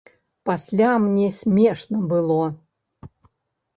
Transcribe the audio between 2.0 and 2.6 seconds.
было.